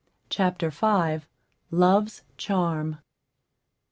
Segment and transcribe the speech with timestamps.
[0.31, 1.19] CHAPTER V.
[1.69, 2.97] LOVE'S CHARM.